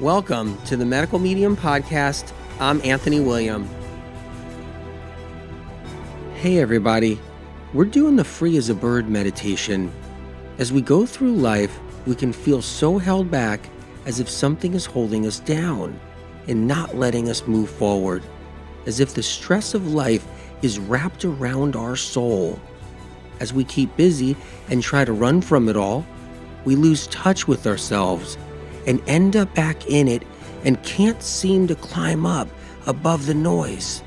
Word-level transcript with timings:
Welcome 0.00 0.62
to 0.66 0.76
the 0.76 0.84
Medical 0.84 1.18
Medium 1.18 1.56
Podcast. 1.56 2.32
I'm 2.60 2.80
Anthony 2.84 3.18
William. 3.18 3.68
Hey, 6.36 6.58
everybody. 6.58 7.18
We're 7.74 7.86
doing 7.86 8.14
the 8.14 8.22
free 8.22 8.56
as 8.58 8.68
a 8.68 8.76
bird 8.76 9.08
meditation. 9.08 9.92
As 10.58 10.72
we 10.72 10.82
go 10.82 11.04
through 11.04 11.34
life, 11.34 11.76
we 12.06 12.14
can 12.14 12.32
feel 12.32 12.62
so 12.62 12.98
held 12.98 13.28
back 13.28 13.68
as 14.06 14.20
if 14.20 14.30
something 14.30 14.74
is 14.74 14.86
holding 14.86 15.26
us 15.26 15.40
down 15.40 15.98
and 16.46 16.68
not 16.68 16.96
letting 16.96 17.28
us 17.28 17.48
move 17.48 17.68
forward, 17.68 18.22
as 18.86 19.00
if 19.00 19.14
the 19.14 19.22
stress 19.24 19.74
of 19.74 19.94
life 19.94 20.24
is 20.62 20.78
wrapped 20.78 21.24
around 21.24 21.74
our 21.74 21.96
soul. 21.96 22.60
As 23.40 23.52
we 23.52 23.64
keep 23.64 23.96
busy 23.96 24.36
and 24.70 24.80
try 24.80 25.04
to 25.04 25.12
run 25.12 25.40
from 25.40 25.68
it 25.68 25.76
all, 25.76 26.06
we 26.64 26.76
lose 26.76 27.08
touch 27.08 27.48
with 27.48 27.66
ourselves 27.66 28.38
and 28.88 29.02
end 29.06 29.36
up 29.36 29.54
back 29.54 29.86
in 29.86 30.08
it 30.08 30.22
and 30.64 30.82
can't 30.82 31.22
seem 31.22 31.66
to 31.68 31.74
climb 31.74 32.24
up 32.24 32.48
above 32.86 33.26
the 33.26 33.34
noise. 33.34 34.02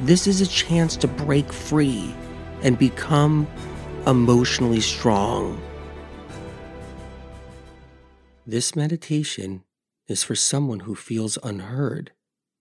This 0.00 0.26
is 0.26 0.40
a 0.40 0.46
chance 0.46 0.96
to 0.96 1.06
break 1.06 1.52
free 1.52 2.12
and 2.62 2.78
become 2.78 3.46
emotionally 4.06 4.80
strong. 4.80 5.60
This 8.46 8.74
meditation 8.74 9.62
is 10.08 10.24
for 10.24 10.34
someone 10.34 10.80
who 10.80 10.94
feels 10.94 11.38
unheard, 11.42 12.12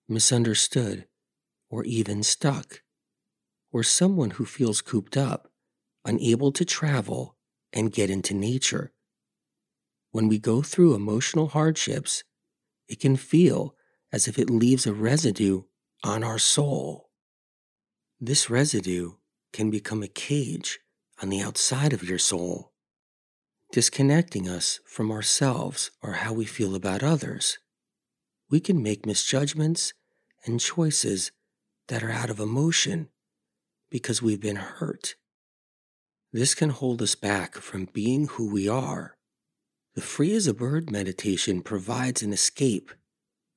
misunderstood, 0.09 1.07
or 1.70 1.85
even 1.85 2.23
stuck, 2.23 2.84
or 3.71 3.84
someone 3.84 4.32
who 4.32 4.45
feels 4.45 4.82
cooped 4.82 5.16
up, 5.16 5.49
unable 6.04 6.52
to 6.52 6.66
travel 6.66 7.38
and 7.71 7.93
get 7.93 8.09
into 8.09 8.34
nature. 8.34 8.91
When 10.11 10.27
we 10.27 10.39
go 10.39 10.61
through 10.61 10.93
emotional 10.93 11.47
hardships, 11.47 12.23
it 12.87 12.99
can 12.99 13.15
feel 13.15 13.76
as 14.12 14.27
if 14.27 14.37
it 14.37 14.49
leaves 14.49 14.85
a 14.85 14.93
residue 14.93 15.63
on 16.03 16.21
our 16.23 16.37
soul. 16.37 17.09
This 18.20 18.49
residue 18.49 19.13
can 19.53 19.71
become 19.71 20.03
a 20.03 20.09
cage 20.09 20.79
on 21.21 21.29
the 21.29 21.41
outside 21.41 21.93
of 21.93 22.03
your 22.03 22.18
soul, 22.18 22.73
disconnecting 23.71 24.49
us 24.49 24.81
from 24.85 25.12
ourselves 25.12 25.91
or 26.01 26.13
how 26.13 26.34
we 26.34 26.46
feel 26.46 26.75
about 26.75 27.03
others. 27.03 27.57
We 28.49 28.59
can 28.59 28.84
make 28.84 29.05
misjudgments 29.05 29.93
and 30.46 30.59
choices 30.59 31.31
that 31.87 32.03
are 32.03 32.12
out 32.12 32.29
of 32.29 32.40
emotion 32.40 33.07
because 33.90 34.21
we've 34.21 34.41
been 34.41 34.57
hurt. 34.57 35.15
This 36.34 36.53
can 36.53 36.70
hold 36.70 37.01
us 37.01 37.15
back 37.15 37.55
from 37.55 37.85
being 37.93 38.27
who 38.27 38.51
we 38.51 38.68
are 38.68 39.15
the 39.95 40.01
Free 40.01 40.34
as 40.34 40.47
a 40.47 40.53
Bird 40.53 40.89
meditation 40.89 41.61
provides 41.61 42.23
an 42.23 42.31
escape 42.31 42.91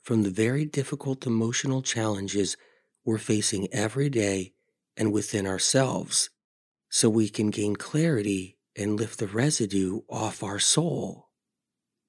from 0.02 0.22
the 0.22 0.30
very 0.30 0.64
difficult 0.64 1.26
emotional 1.26 1.80
challenges 1.80 2.56
we're 3.04 3.18
facing 3.18 3.72
every 3.72 4.08
day 4.08 4.52
and 4.96 5.12
within 5.12 5.46
ourselves, 5.46 6.30
so 6.88 7.08
we 7.08 7.28
can 7.28 7.50
gain 7.50 7.76
clarity 7.76 8.58
and 8.76 8.98
lift 8.98 9.18
the 9.18 9.26
residue 9.26 10.00
off 10.08 10.42
our 10.42 10.58
soul. 10.58 11.28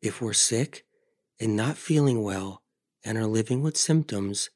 If 0.02 0.22
we're 0.22 0.34
sick 0.34 0.86
and 1.40 1.56
not 1.56 1.78
feeling 1.78 2.24
well 2.24 2.64
and 3.04 3.18
are 3.18 3.28
living 3.28 3.62
with 3.62 3.78
symptoms, 3.78 4.50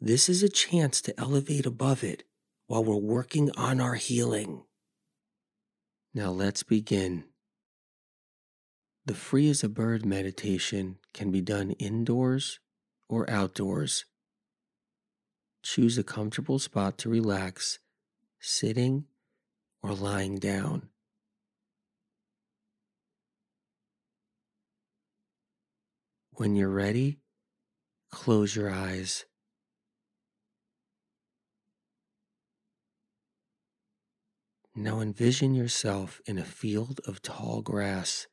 this 0.00 0.28
is 0.28 0.42
a 0.42 0.48
chance 0.48 1.00
to 1.02 1.18
elevate 1.18 1.66
above 1.66 2.04
it 2.04 2.24
while 2.66 2.84
we're 2.84 2.96
working 2.96 3.50
on 3.56 3.80
our 3.80 3.94
healing. 3.94 4.64
Now 6.14 6.30
let's 6.30 6.62
begin. 6.62 7.24
The 9.06 9.14
free 9.14 9.48
as 9.48 9.64
a 9.64 9.68
bird 9.68 10.04
meditation 10.04 10.98
can 11.14 11.30
be 11.30 11.40
done 11.40 11.70
indoors 11.72 12.60
or 13.08 13.28
outdoors. 13.30 14.04
Choose 15.62 15.96
a 15.98 16.04
comfortable 16.04 16.58
spot 16.58 16.98
to 16.98 17.08
relax, 17.08 17.78
sitting 18.38 19.06
or 19.82 19.94
lying 19.94 20.38
down. 20.38 20.90
When 26.32 26.54
you're 26.54 26.68
ready, 26.68 27.18
close 28.10 28.54
your 28.54 28.70
eyes. 28.70 29.24
Now 34.74 35.00
envision 35.00 35.54
yourself 35.54 36.20
in 36.26 36.38
a 36.38 36.44
field 36.44 37.00
of 37.06 37.20
tall 37.20 37.60
grass 37.60 38.26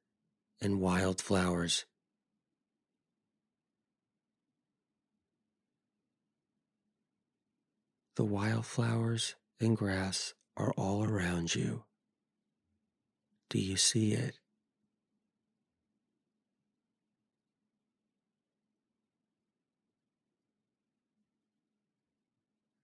and 0.61 0.79
wildflowers. 0.79 1.85
The 8.15 8.25
wildflowers 8.25 9.35
and 9.59 9.77
grass 9.77 10.33
are 10.55 10.71
all 10.75 11.03
around 11.03 11.53
you. 11.53 11.83
Do 13.49 13.59
you 13.59 13.77
see 13.77 14.13
it? 14.13 14.39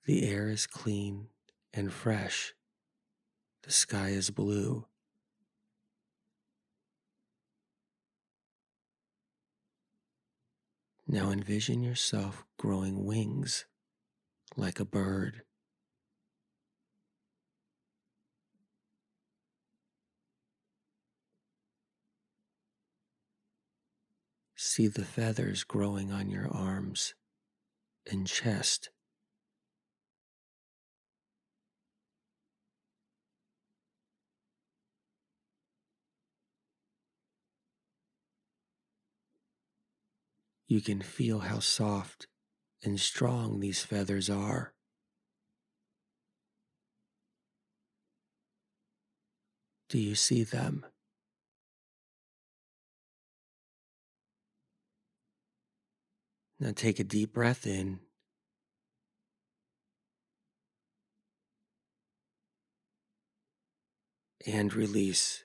The 0.05 0.29
air 0.29 0.49
is 0.49 0.67
clean 0.67 1.27
and 1.73 1.91
fresh. 1.91 2.53
The 3.63 3.71
sky 3.71 4.09
is 4.09 4.29
blue. 4.29 4.85
Now 11.07 11.31
envision 11.31 11.83
yourself 11.83 12.45
growing 12.57 13.05
wings 13.05 13.65
like 14.55 14.79
a 14.79 14.85
bird. 14.85 15.41
See 24.55 24.87
the 24.87 25.03
feathers 25.03 25.63
growing 25.63 26.11
on 26.11 26.29
your 26.29 26.47
arms 26.47 27.15
and 28.09 28.25
chest. 28.25 28.89
You 40.67 40.81
can 40.81 41.01
feel 41.01 41.39
how 41.39 41.59
soft 41.59 42.27
and 42.83 42.99
strong 42.99 43.59
these 43.59 43.83
feathers 43.83 44.29
are. 44.29 44.73
Do 49.89 49.99
you 49.99 50.15
see 50.15 50.43
them? 50.43 50.85
Now 56.59 56.71
take 56.73 56.99
a 56.99 57.03
deep 57.03 57.33
breath 57.33 57.67
in. 57.67 57.99
And 64.47 64.73
release. 64.73 65.43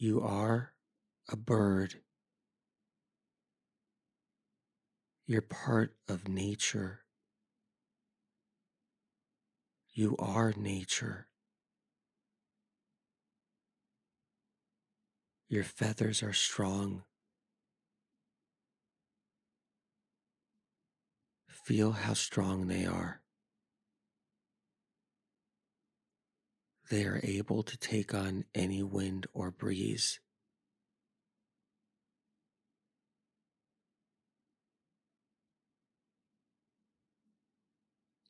You 0.00 0.20
are 0.20 0.74
a 1.28 1.36
bird. 1.36 1.96
You're 5.26 5.42
part 5.42 5.96
of 6.08 6.28
nature. 6.28 7.00
You 9.92 10.14
are 10.20 10.54
nature. 10.56 11.26
Your 15.48 15.64
feathers 15.64 16.22
are 16.22 16.32
strong. 16.32 17.02
Feel 21.48 21.90
how 21.90 22.14
strong 22.14 22.68
they 22.68 22.86
are. 22.86 23.20
They 26.90 27.04
are 27.04 27.20
able 27.22 27.62
to 27.62 27.76
take 27.76 28.14
on 28.14 28.44
any 28.54 28.82
wind 28.82 29.26
or 29.32 29.50
breeze. 29.50 30.20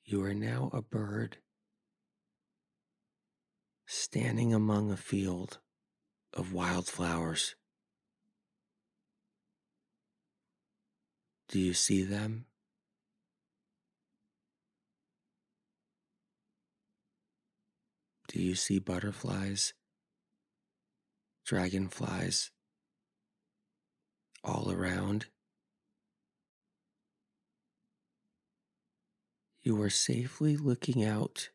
You 0.05 0.23
are 0.25 0.35
now 0.35 0.71
a 0.73 0.81
bird 0.81 1.37
standing 3.87 4.55
among 4.55 4.91
a 4.91 4.97
field 4.97 5.59
of 6.33 6.53
wildflowers. 6.53 7.55
Do 11.49 11.59
you 11.59 11.75
see 11.75 12.03
them? 12.03 12.48
Do 18.29 18.43
you 18.43 18.55
see 18.55 18.79
butterflies, 18.79 19.73
dragonflies 21.47 22.51
all 24.45 24.71
around? 24.71 25.27
You 29.63 29.81
are 29.81 29.91
safely 29.91 30.59
looking 30.59 31.03
out 31.03 31.49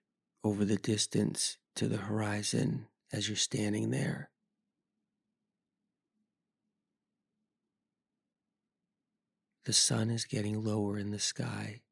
over 0.44 0.66
the 0.66 0.78
distance 0.78 1.58
to 1.76 1.88
the 1.88 1.98
horizon 1.98 2.88
as 3.12 3.28
you're 3.28 3.38
standing 3.38 3.92
there. 3.92 4.32
The 9.66 9.74
sun 9.74 10.10
is 10.10 10.26
getting 10.26 10.64
lower 10.64 10.98
in 10.98 11.12
the 11.12 11.20
sky. 11.20 11.83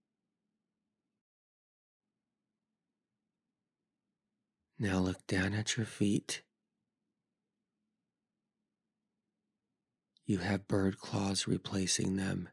Now 4.83 4.97
look 4.97 5.27
down 5.27 5.53
at 5.53 5.77
your 5.77 5.85
feet. 5.85 6.41
You 10.25 10.39
have 10.39 10.67
bird 10.67 10.97
claws 10.97 11.47
replacing 11.47 12.15
them. 12.15 12.49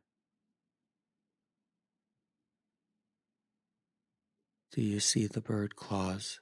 Do 4.73 4.83
you 4.83 5.01
see 5.01 5.27
the 5.27 5.41
bird 5.41 5.75
claws? 5.75 6.41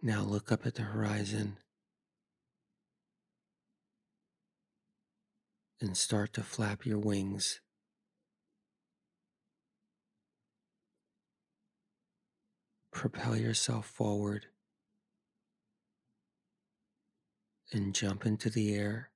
Now 0.00 0.22
look 0.22 0.50
up 0.50 0.64
at 0.64 0.76
the 0.76 0.82
horizon 0.82 1.58
and 5.78 5.94
start 5.94 6.32
to 6.32 6.42
flap 6.42 6.86
your 6.86 6.98
wings. 6.98 7.60
Propel 12.98 13.36
yourself 13.36 13.86
forward 13.86 14.46
and 17.72 17.94
jump 17.94 18.26
into 18.26 18.50
the 18.50 18.74
air 18.74 19.10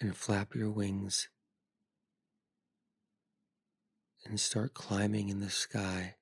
and 0.00 0.16
flap 0.16 0.54
your 0.54 0.70
wings 0.70 1.28
and 4.24 4.40
start 4.40 4.72
climbing 4.72 5.28
in 5.28 5.40
the 5.40 5.50
sky. 5.50 6.14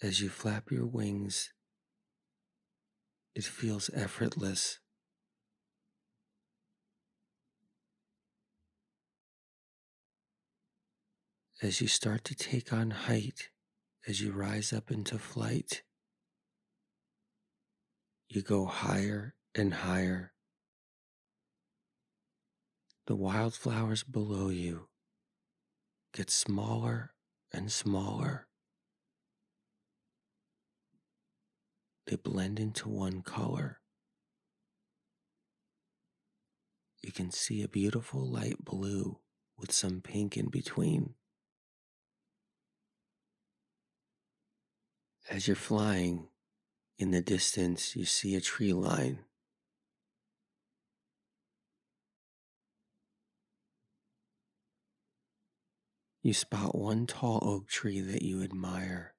As 0.00 0.20
you 0.20 0.28
flap 0.28 0.70
your 0.70 0.86
wings, 0.86 1.50
it 3.34 3.44
feels 3.44 3.90
effortless. 3.94 4.78
As 11.62 11.80
you 11.80 11.88
start 11.88 12.24
to 12.24 12.34
take 12.34 12.72
on 12.72 12.90
height, 12.90 13.50
as 14.08 14.20
you 14.20 14.32
rise 14.32 14.72
up 14.72 14.90
into 14.90 15.18
flight, 15.18 15.82
you 18.28 18.42
go 18.42 18.64
higher 18.64 19.34
and 19.54 19.74
higher. 19.74 20.32
The 23.06 23.16
wildflowers 23.16 24.04
below 24.04 24.48
you 24.48 24.88
get 26.12 26.30
smaller 26.30 27.12
and 27.52 27.70
smaller. 27.70 28.46
They 32.10 32.16
blend 32.16 32.58
into 32.58 32.88
one 32.88 33.22
color. 33.22 33.78
You 37.04 37.12
can 37.12 37.30
see 37.30 37.62
a 37.62 37.68
beautiful 37.68 38.28
light 38.28 38.64
blue 38.64 39.20
with 39.56 39.70
some 39.70 40.00
pink 40.00 40.36
in 40.36 40.48
between. 40.48 41.14
As 45.30 45.46
you're 45.46 45.54
flying, 45.54 46.26
in 46.98 47.12
the 47.12 47.22
distance, 47.22 47.94
you 47.94 48.04
see 48.04 48.34
a 48.34 48.40
tree 48.40 48.72
line. 48.72 49.20
You 56.24 56.34
spot 56.34 56.74
one 56.74 57.06
tall 57.06 57.38
oak 57.40 57.68
tree 57.68 58.00
that 58.00 58.22
you 58.22 58.42
admire. 58.42 59.14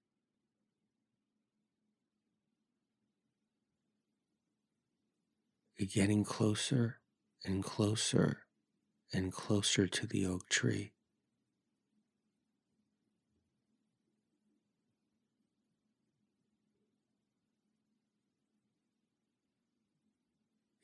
You're 5.81 5.88
getting 5.88 6.24
closer 6.24 7.00
and 7.44 7.63
closer 7.63 8.44
and 9.12 9.33
closer 9.33 9.88
to 9.88 10.06
the 10.06 10.28
oak 10.28 10.48
tree. 10.48 10.92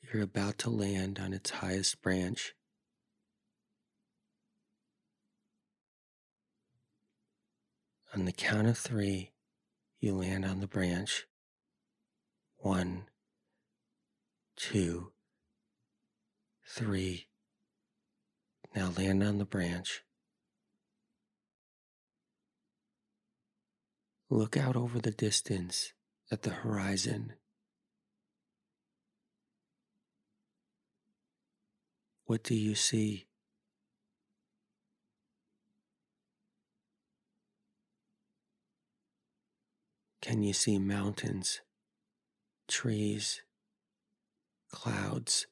You're 0.02 0.24
about 0.24 0.58
to 0.58 0.70
land 0.70 1.20
on 1.20 1.32
its 1.32 1.50
highest 1.50 2.02
branch. 2.02 2.54
On 8.12 8.24
the 8.24 8.32
count 8.32 8.66
of 8.66 8.76
three, 8.76 9.30
you 10.00 10.16
land 10.16 10.44
on 10.44 10.58
the 10.58 10.66
branch. 10.66 11.28
One, 12.56 13.04
two, 14.58 15.12
three. 16.66 17.28
Now 18.74 18.90
land 18.96 19.22
on 19.22 19.38
the 19.38 19.44
branch. 19.44 20.02
Look 24.28 24.56
out 24.56 24.76
over 24.76 24.98
the 24.98 25.12
distance 25.12 25.92
at 26.30 26.42
the 26.42 26.50
horizon. 26.50 27.34
What 32.26 32.42
do 32.42 32.54
you 32.54 32.74
see? 32.74 33.26
Can 40.20 40.42
you 40.42 40.52
see 40.52 40.78
mountains, 40.78 41.62
trees, 42.68 43.40
clouds. 44.70 45.46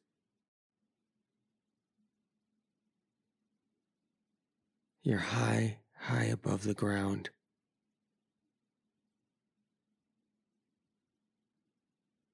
You're 5.03 5.19
high, 5.19 5.79
high 5.99 6.25
above 6.25 6.65
the 6.65 6.75
ground. 6.75 7.31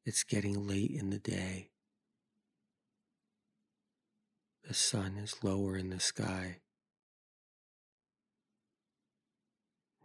It's 0.05 0.25
getting 0.25 0.67
late 0.67 0.91
in 0.91 1.11
the 1.11 1.19
day. 1.19 1.69
The 4.67 4.75
sun 4.75 5.19
is 5.19 5.45
lower 5.45 5.77
in 5.77 5.91
the 5.91 6.01
sky. 6.01 6.59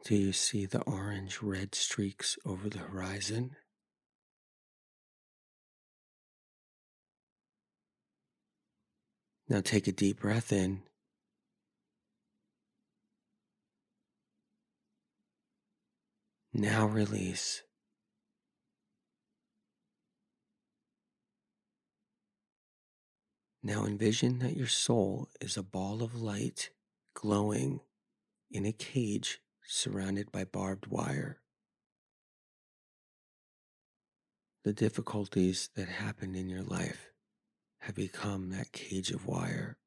Do 0.03 0.15
you 0.15 0.33
see 0.33 0.65
the 0.65 0.81
orange 0.81 1.41
red 1.41 1.73
streaks 1.73 2.37
over 2.45 2.69
the 2.69 2.79
horizon? 2.79 3.55
Now 9.49 9.61
take 9.61 9.87
a 9.87 9.93
deep 9.93 10.19
breath 10.19 10.51
in. 10.51 10.81
Now 16.53 16.85
release. 16.85 17.63
Now 23.63 23.85
envision 23.85 24.39
that 24.39 24.57
your 24.57 24.67
soul 24.67 25.29
is 25.39 25.55
a 25.55 25.63
ball 25.63 26.03
of 26.03 26.21
light 26.21 26.71
glowing 27.13 27.79
in 28.51 28.65
a 28.65 28.73
cage 28.73 29.39
surrounded 29.65 30.31
by 30.31 30.43
barbed 30.43 30.87
wire. 30.87 31.39
The 34.63 34.73
difficulties 34.73 35.69
that 35.75 35.87
happened 35.87 36.35
in 36.35 36.49
your 36.49 36.63
life 36.63 37.11
have 37.87 37.95
become 37.95 38.49
that 38.49 38.73
cage 38.73 39.11
of 39.11 39.25
wire. 39.25 39.77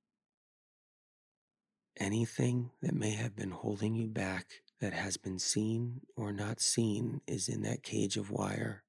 Anything 1.99 2.71
that 2.81 2.95
may 2.95 3.11
have 3.11 3.37
been 3.37 3.51
holding 3.51 3.95
you 3.95 4.09
back 4.09 4.47
that 4.81 4.95
has 4.95 5.19
been 5.19 5.39
seen 5.39 6.01
or 6.17 6.33
not 6.33 6.63
seen 6.63 7.21
is 7.27 7.47
in 7.47 7.61
that 7.61 7.83
cage 7.83 8.17
of 8.17 8.31
wire. 8.31 8.85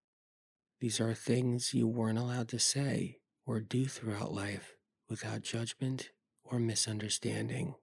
These 0.79 1.01
are 1.01 1.13
things 1.13 1.73
you 1.73 1.89
weren't 1.89 2.19
allowed 2.19 2.47
to 2.49 2.59
say 2.59 3.17
or 3.45 3.59
do 3.59 3.85
throughout 3.85 4.31
life 4.31 4.77
without 5.09 5.41
judgment 5.41 6.11
or 6.45 6.57
misunderstanding. 6.57 7.75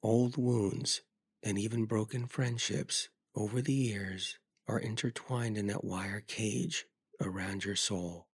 Old 0.00 0.36
wounds 0.36 1.02
and 1.42 1.58
even 1.58 1.86
broken 1.86 2.28
friendships 2.28 3.08
over 3.34 3.60
the 3.60 3.74
years 3.74 4.38
are 4.68 4.78
intertwined 4.78 5.58
in 5.58 5.66
that 5.66 5.82
wire 5.82 6.22
cage 6.24 6.86
around 7.20 7.64
your 7.64 7.74
soul. 7.74 8.28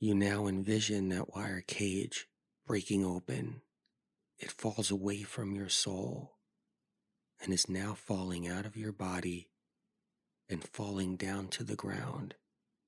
You 0.00 0.14
now 0.14 0.46
envision 0.46 1.08
that 1.08 1.34
wire 1.34 1.62
cage 1.66 2.28
breaking 2.66 3.04
open. 3.04 3.62
It 4.38 4.52
falls 4.52 4.92
away 4.92 5.22
from 5.22 5.56
your 5.56 5.68
soul 5.68 6.36
and 7.42 7.52
is 7.52 7.68
now 7.68 7.94
falling 7.94 8.46
out 8.46 8.64
of 8.64 8.76
your 8.76 8.92
body 8.92 9.50
and 10.48 10.62
falling 10.62 11.16
down 11.16 11.48
to 11.48 11.64
the 11.64 11.74
ground 11.74 12.34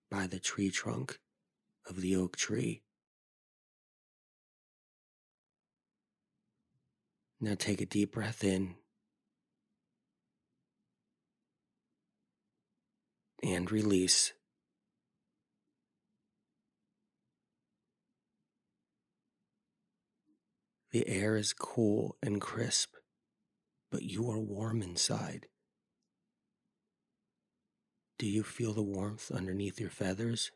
by 0.09 0.29
the 0.29 0.39
tree 0.39 0.71
trunk 0.71 1.19
of 1.89 2.01
the 2.01 2.15
oak 2.15 2.37
tree. 2.37 2.83
Now 7.41 7.57
take 7.59 7.81
a 7.81 7.87
deep 7.87 8.13
breath 8.13 8.45
in 8.45 8.77
and 13.43 13.71
release. 13.73 14.33
The 20.93 21.09
air 21.09 21.37
is 21.37 21.53
cool 21.53 22.17
and 22.21 22.41
crisp, 22.41 22.95
but 23.93 24.03
you 24.03 24.29
are 24.29 24.41
warm 24.41 24.83
inside. 24.83 25.47
Do 28.19 28.27
you 28.27 28.43
feel 28.43 28.75
the 28.75 28.83
warmth 28.83 29.31
underneath 29.31 29.81
your 29.81 29.91
feathers? 29.91 30.51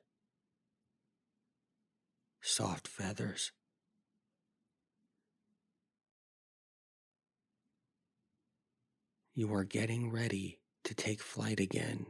Soft 2.42 2.88
feathers. 2.88 3.52
You 9.34 9.52
are 9.54 9.64
getting 9.64 10.10
ready 10.10 10.60
to 10.82 10.94
take 10.94 11.22
flight 11.22 11.60
again. 11.60 12.06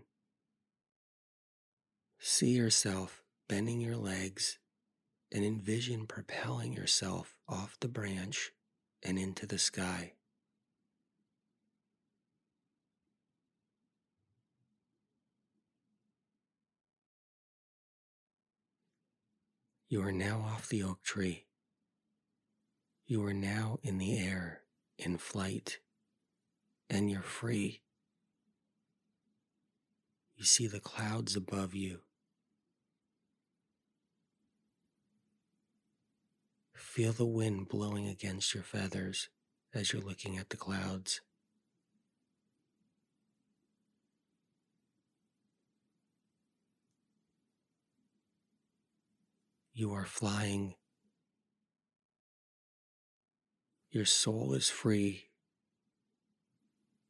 See 2.18 2.50
yourself 2.50 3.22
bending 3.48 3.80
your 3.80 3.96
legs 3.96 4.58
and 5.34 5.44
envision 5.44 6.06
propelling 6.06 6.72
yourself 6.72 7.34
off 7.48 7.76
the 7.80 7.88
branch 7.88 8.52
and 9.02 9.18
into 9.18 9.46
the 9.46 9.58
sky. 9.58 10.12
You 19.88 20.00
are 20.02 20.12
now 20.12 20.40
off 20.40 20.68
the 20.68 20.82
oak 20.82 21.02
tree. 21.02 21.46
You 23.06 23.24
are 23.26 23.34
now 23.34 23.78
in 23.82 23.98
the 23.98 24.16
air, 24.16 24.62
in 24.98 25.18
flight 25.18 25.80
and 26.88 27.10
you're 27.10 27.22
free. 27.22 27.82
You 30.36 30.44
see 30.44 30.66
the 30.68 30.80
clouds 30.80 31.34
above 31.34 31.74
you. 31.74 32.00
Feel 36.94 37.10
the 37.10 37.26
wind 37.26 37.68
blowing 37.68 38.06
against 38.06 38.54
your 38.54 38.62
feathers 38.62 39.28
as 39.74 39.92
you're 39.92 40.00
looking 40.00 40.38
at 40.38 40.50
the 40.50 40.56
clouds. 40.56 41.22
You 49.72 49.92
are 49.92 50.04
flying. 50.04 50.76
Your 53.90 54.04
soul 54.04 54.54
is 54.54 54.70
free 54.70 55.30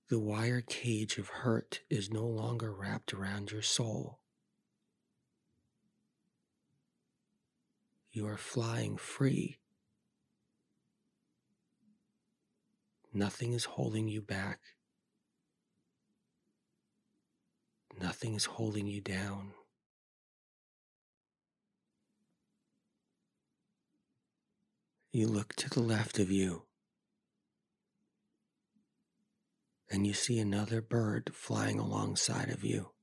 the 0.08 0.18
wire 0.18 0.62
cage 0.62 1.18
of 1.18 1.28
hurt 1.28 1.82
is 1.90 2.10
no 2.10 2.24
longer 2.24 2.72
wrapped 2.72 3.12
around 3.12 3.50
your 3.50 3.60
soul. 3.60 4.18
You 8.12 8.26
are 8.26 8.38
flying 8.38 8.96
free. 8.96 9.58
Nothing 13.14 13.52
is 13.52 13.64
holding 13.64 14.08
you 14.08 14.20
back. 14.20 14.60
Nothing 18.00 18.34
is 18.34 18.44
holding 18.44 18.88
you 18.88 19.00
down. 19.00 19.52
You 25.12 25.28
look 25.28 25.54
to 25.54 25.70
the 25.70 25.80
left 25.80 26.18
of 26.18 26.30
you. 26.30 26.64
and 29.90 30.06
you 30.06 30.12
see 30.12 30.40
another 30.40 30.80
bird 30.80 31.30
flying 31.34 31.78
alongside 31.78 32.50
of 32.50 32.64
you. 32.64 32.93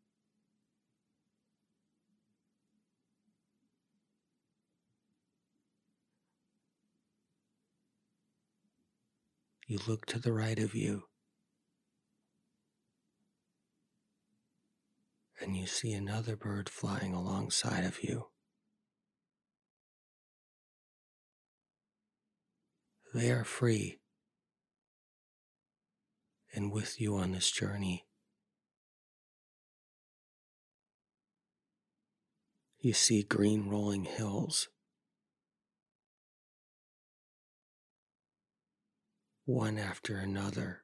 You 9.72 9.80
look 9.88 10.06
to 10.08 10.20
the 10.20 10.34
right 10.34 10.60
of 10.60 10.76
you 10.76 11.04
and 15.40 15.56
you 15.56 15.66
see 15.66 15.94
another 15.94 16.36
bird 16.36 16.68
flying 16.68 17.14
alongside 17.14 17.86
of 17.86 18.04
you. 18.04 18.26
They 23.14 23.32
are 23.32 23.46
free 23.46 24.02
and 26.54 26.70
with 26.70 27.00
you 27.00 27.16
on 27.16 27.32
this 27.32 27.50
journey. 27.50 28.08
You 32.82 32.92
see 32.92 33.24
green 33.24 33.70
rolling 33.70 34.04
hills. 34.04 34.68
One 39.46 39.78
after 39.78 40.18
another. 40.18 40.84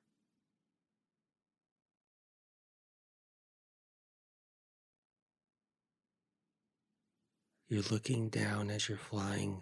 You're 7.69 7.83
looking 7.91 8.29
down 8.29 8.69
as 8.71 8.87
you're 8.87 8.97
flying. 8.97 9.61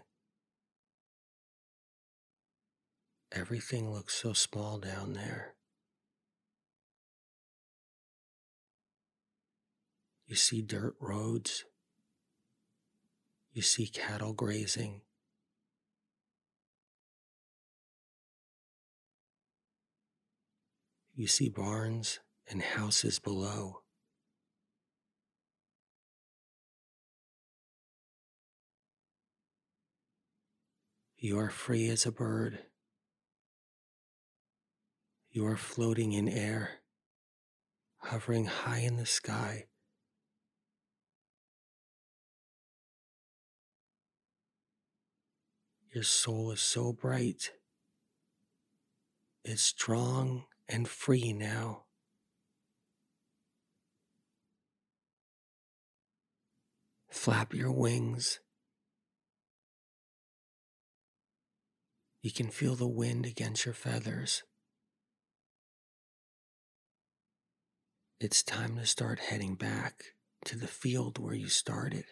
Everything 3.31 3.91
looks 3.91 4.13
so 4.13 4.33
small 4.33 4.77
down 4.77 5.13
there. 5.13 5.55
You 10.27 10.35
see 10.35 10.61
dirt 10.61 10.95
roads. 10.99 11.65
You 13.51 13.61
see 13.61 13.87
cattle 13.87 14.33
grazing. 14.33 15.01
You 21.15 21.27
see 21.27 21.49
barns 21.49 22.19
and 22.47 22.61
houses 22.61 23.19
below. 23.19 23.81
You 31.17 31.39
are 31.39 31.49
free 31.49 31.89
as 31.89 32.05
a 32.05 32.11
bird. 32.11 32.59
You 35.31 35.47
are 35.47 35.57
floating 35.57 36.11
in 36.11 36.29
air, 36.29 36.81
hovering 37.97 38.45
high 38.45 38.79
in 38.79 38.97
the 38.97 39.05
sky 39.05 39.65
Your 45.95 46.03
soul 46.03 46.51
is 46.51 46.59
so 46.59 46.91
bright. 46.91 47.53
It's 49.45 49.63
strong 49.63 50.43
and 50.67 50.87
free 50.87 51.33
now. 51.33 51.83
Flap 57.09 57.53
your 57.53 57.71
wings. 57.71 58.39
You 62.21 62.31
can 62.31 62.49
feel 62.49 62.75
the 62.75 62.87
wind 62.87 63.25
against 63.25 63.65
your 63.65 63.73
feathers. 63.73 64.43
It's 68.19 68.41
time 68.43 68.77
to 68.77 68.85
start 68.85 69.19
heading 69.19 69.55
back 69.55 70.03
to 70.45 70.57
the 70.57 70.67
field 70.67 71.19
where 71.19 71.35
you 71.35 71.47
started. 71.47 72.05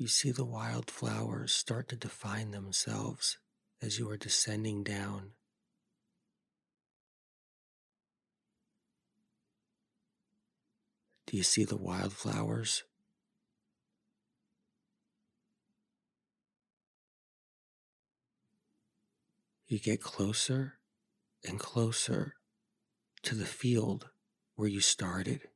You 0.00 0.08
see 0.08 0.30
the 0.30 0.46
wildflowers 0.46 1.52
start 1.52 1.90
to 1.90 1.94
define 1.94 2.52
themselves 2.52 3.36
as 3.82 3.98
you 3.98 4.08
are 4.08 4.16
descending 4.16 4.82
down. 4.82 5.32
Do 11.26 11.36
you 11.36 11.42
see 11.42 11.64
the 11.64 11.76
wildflowers? 11.76 12.84
You 19.66 19.78
get 19.78 20.00
closer 20.00 20.78
and 21.46 21.60
closer 21.60 22.36
to 23.24 23.34
the 23.34 23.44
field 23.44 24.08
where 24.54 24.66
you 24.66 24.80
started. 24.80 25.49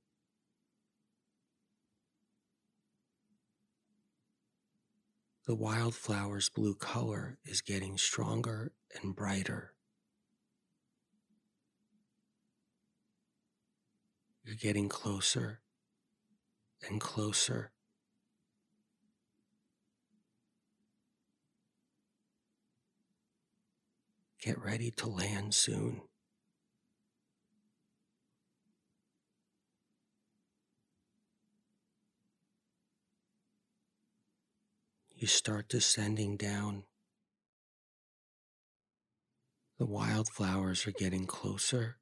The 5.47 5.57
wildflower's 5.57 6.49
blue 6.49 6.75
color 6.75 7.37
is 7.45 7.61
getting 7.61 7.99
stronger 7.99 8.73
and 9.03 9.15
brighter. 9.15 9.75
You're 14.43 14.57
getting 14.57 14.89
closer 14.89 15.61
and 16.89 16.99
closer. 16.99 17.73
Get 24.41 24.59
ready 24.59 24.91
to 24.93 25.09
land 25.09 25.53
soon. 25.53 26.03
You 35.25 35.29
start 35.29 35.71
descending 35.71 36.37
down. 36.37 36.83
The 39.79 39.87
wildflowers 39.87 40.87
are 40.87 40.93
getting 40.93 41.25
closer 41.25 41.97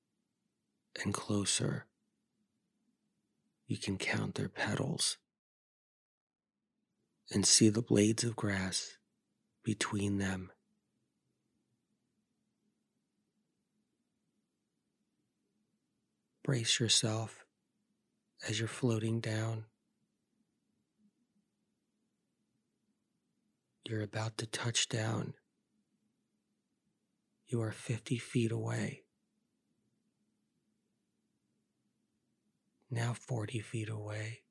and 1.00 1.14
closer. 1.14 1.87
You 3.69 3.79
can 3.79 3.97
count 3.97 4.35
their 4.35 4.49
petals 4.49 5.19
and 7.31 7.47
see 7.47 7.69
the 7.69 7.81
blades 7.81 8.25
of 8.25 8.35
grass 8.35 8.99
between 9.62 10.19
them. 10.19 10.50
Brace 16.43 16.81
yourself 16.81 17.45
as 18.49 18.59
you're 18.59 18.67
floating 18.67 19.21
down. 19.21 19.67
You're 23.85 24.03
about 24.03 24.39
to 24.39 24.47
touch 24.47 24.89
down. 24.89 25.35
You 27.47 27.61
are 27.62 27.73
50 27.73 28.19
feet 28.19 28.53
away. 28.53 29.03
Now 32.91 33.15
40 33.15 33.61
feet 33.61 33.89
away. 33.89 34.43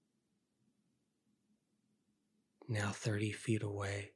Now 2.68 2.92
30 2.92 3.32
feet 3.32 3.64
away. 3.64 4.12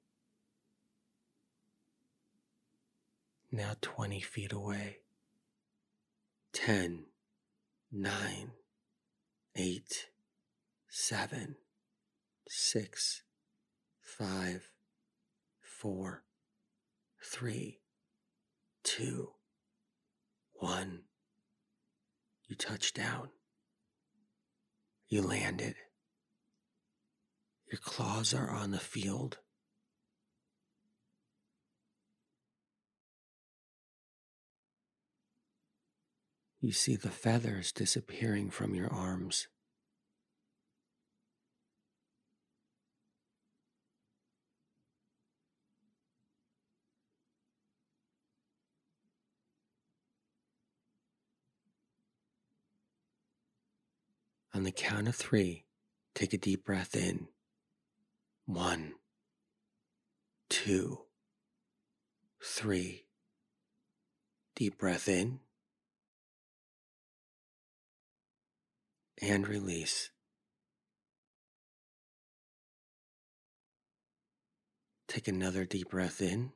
Now 3.51 3.73
20 3.81 4.19
feet 4.21 4.51
away. 4.51 4.97
10 6.53 7.05
nine, 7.97 8.51
eight, 9.55 10.07
seven, 10.89 11.55
six, 12.47 13.23
five, 14.01 14.69
four, 15.79 16.23
three, 17.21 17.79
two, 18.83 19.31
one. 20.53 21.01
You 22.47 22.55
touch 22.55 22.93
down. 22.93 23.29
You 25.07 25.21
landed. 25.21 25.75
Your 27.71 27.79
claws 27.83 28.33
are 28.33 28.49
on 28.49 28.71
the 28.71 28.79
field. 28.79 29.39
You 36.61 36.71
see 36.71 36.95
the 36.95 37.09
feathers 37.09 37.71
disappearing 37.71 38.49
from 38.49 38.73
your 38.73 38.91
arms. 38.91 39.47
On 54.55 54.63
the 54.63 54.71
count 54.71 55.09
of 55.09 55.15
three, 55.15 55.65
take 56.13 56.33
a 56.33 56.37
deep 56.37 56.63
breath 56.63 56.95
in. 56.95 57.27
One, 58.45 58.93
two, 60.49 61.01
three. 62.41 63.05
Deep 64.55 64.77
breath 64.77 65.09
in. 65.09 65.41
and 69.21 69.47
release. 69.47 70.09
Take 75.07 75.27
another 75.27 75.65
deep 75.65 75.89
breath 75.89 76.21
in. 76.21 76.51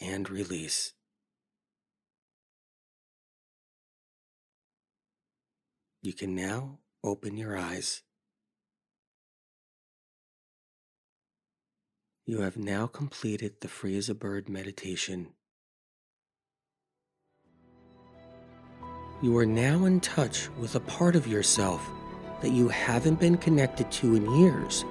And 0.00 0.28
release. 0.28 0.94
You 6.04 6.12
can 6.12 6.34
now 6.34 6.78
open 7.04 7.36
your 7.36 7.56
eyes. 7.56 8.02
You 12.26 12.40
have 12.40 12.56
now 12.56 12.88
completed 12.88 13.60
the 13.60 13.68
Free 13.68 13.96
as 13.96 14.08
a 14.08 14.14
Bird 14.14 14.48
meditation. 14.48 15.28
You 19.22 19.36
are 19.38 19.46
now 19.46 19.84
in 19.84 20.00
touch 20.00 20.48
with 20.58 20.74
a 20.74 20.80
part 20.80 21.14
of 21.14 21.28
yourself 21.28 21.88
that 22.40 22.50
you 22.50 22.66
haven't 22.66 23.20
been 23.20 23.36
connected 23.36 23.88
to 23.92 24.16
in 24.16 24.28
years. 24.40 24.84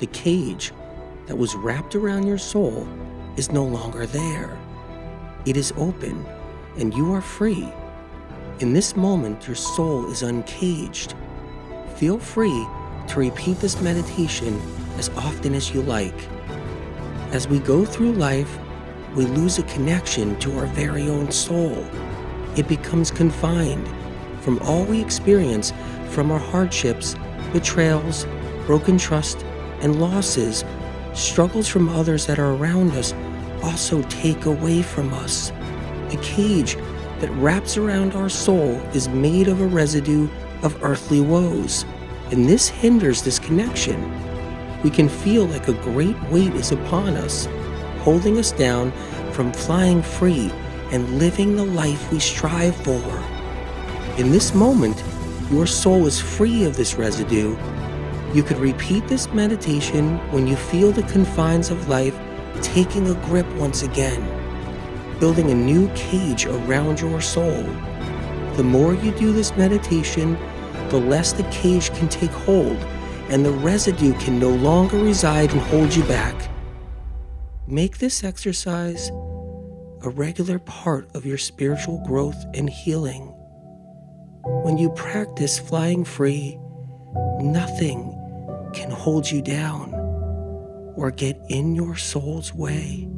The 0.00 0.06
cage 0.06 0.72
that 1.26 1.36
was 1.36 1.54
wrapped 1.54 1.94
around 1.94 2.26
your 2.26 2.38
soul 2.38 2.88
is 3.36 3.52
no 3.52 3.64
longer 3.64 4.04
there. 4.04 4.58
It 5.46 5.56
is 5.56 5.72
open 5.76 6.26
and 6.76 6.92
you 6.92 7.12
are 7.12 7.20
free. 7.20 7.68
In 8.60 8.72
this 8.72 8.94
moment, 8.94 9.46
your 9.46 9.56
soul 9.56 10.10
is 10.10 10.22
uncaged. 10.22 11.14
Feel 11.96 12.18
free 12.18 12.66
to 13.08 13.18
repeat 13.18 13.58
this 13.58 13.80
meditation 13.80 14.60
as 14.98 15.08
often 15.10 15.54
as 15.54 15.72
you 15.74 15.82
like. 15.82 16.28
As 17.32 17.48
we 17.48 17.58
go 17.58 17.84
through 17.84 18.12
life, 18.12 18.58
we 19.16 19.24
lose 19.26 19.58
a 19.58 19.62
connection 19.64 20.38
to 20.40 20.58
our 20.58 20.66
very 20.66 21.08
own 21.08 21.32
soul 21.32 21.84
it 22.56 22.66
becomes 22.66 23.10
confined 23.10 23.88
from 24.40 24.58
all 24.60 24.84
we 24.84 25.00
experience 25.00 25.72
from 26.08 26.30
our 26.30 26.38
hardships, 26.38 27.14
betrayals, 27.52 28.26
broken 28.66 28.98
trust, 28.98 29.44
and 29.80 30.00
losses. 30.00 30.64
Struggles 31.14 31.68
from 31.68 31.88
others 31.88 32.26
that 32.26 32.38
are 32.38 32.54
around 32.54 32.92
us 32.92 33.14
also 33.62 34.02
take 34.02 34.46
away 34.46 34.82
from 34.82 35.12
us. 35.14 35.50
A 36.12 36.18
cage 36.22 36.76
that 37.20 37.30
wraps 37.32 37.76
around 37.76 38.14
our 38.14 38.28
soul 38.28 38.80
is 38.94 39.08
made 39.08 39.48
of 39.48 39.60
a 39.60 39.66
residue 39.66 40.28
of 40.62 40.82
earthly 40.82 41.20
woes, 41.20 41.84
and 42.30 42.48
this 42.48 42.68
hinders 42.68 43.22
this 43.22 43.38
connection. 43.38 44.00
We 44.82 44.90
can 44.90 45.08
feel 45.08 45.44
like 45.44 45.68
a 45.68 45.74
great 45.74 46.20
weight 46.30 46.54
is 46.54 46.72
upon 46.72 47.16
us, 47.16 47.46
holding 48.00 48.38
us 48.38 48.52
down 48.52 48.92
from 49.32 49.52
flying 49.52 50.02
free 50.02 50.50
and 50.90 51.18
living 51.18 51.56
the 51.56 51.64
life 51.64 52.10
we 52.10 52.18
strive 52.18 52.74
for. 52.76 53.24
In 54.18 54.32
this 54.32 54.54
moment, 54.54 55.02
your 55.50 55.66
soul 55.66 56.06
is 56.06 56.20
free 56.20 56.64
of 56.64 56.76
this 56.76 56.94
residue. 56.94 57.56
You 58.32 58.42
could 58.42 58.58
repeat 58.58 59.06
this 59.08 59.32
meditation 59.32 60.18
when 60.32 60.46
you 60.46 60.56
feel 60.56 60.92
the 60.92 61.02
confines 61.04 61.70
of 61.70 61.88
life 61.88 62.18
taking 62.62 63.08
a 63.08 63.14
grip 63.26 63.46
once 63.54 63.82
again, 63.82 64.22
building 65.20 65.50
a 65.50 65.54
new 65.54 65.88
cage 65.94 66.46
around 66.46 67.00
your 67.00 67.20
soul. 67.20 67.62
The 68.56 68.64
more 68.64 68.94
you 68.94 69.12
do 69.12 69.32
this 69.32 69.56
meditation, 69.56 70.36
the 70.88 70.98
less 70.98 71.32
the 71.32 71.44
cage 71.44 71.92
can 71.94 72.08
take 72.08 72.30
hold, 72.30 72.76
and 73.28 73.44
the 73.44 73.52
residue 73.52 74.14
can 74.14 74.40
no 74.40 74.50
longer 74.50 74.98
reside 74.98 75.52
and 75.52 75.60
hold 75.60 75.94
you 75.94 76.02
back. 76.04 76.50
Make 77.68 77.98
this 77.98 78.24
exercise 78.24 79.10
a 80.02 80.08
regular 80.08 80.58
part 80.58 81.14
of 81.14 81.24
your 81.24 81.38
spiritual 81.38 82.02
growth 82.04 82.42
and 82.54 82.68
healing. 82.68 83.26
When 84.42 84.78
you 84.78 84.90
practice 84.90 85.58
flying 85.58 86.04
free, 86.04 86.58
nothing 87.40 88.16
can 88.72 88.90
hold 88.90 89.30
you 89.30 89.42
down 89.42 89.94
or 90.96 91.10
get 91.10 91.40
in 91.48 91.74
your 91.74 91.96
soul's 91.96 92.52
way. 92.54 93.08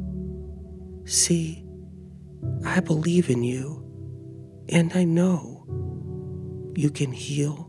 See, 1.05 1.62
I 2.65 2.79
believe 2.79 3.29
in 3.29 3.43
you, 3.43 3.83
and 4.69 4.91
I 4.93 5.03
know 5.03 5.65
you 6.75 6.89
can 6.89 7.11
heal 7.11 7.62